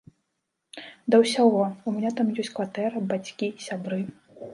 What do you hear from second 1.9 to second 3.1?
у мяне там ёсць кватэра,